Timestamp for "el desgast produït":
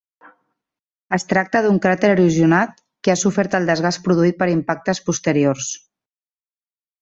3.59-4.41